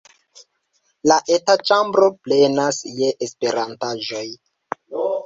La 1.11 1.17
eta 1.35 1.55
ĉambro 1.69 2.07
plenas 2.29 2.79
je 3.01 3.11
Esperantaĵoj. 3.27 4.25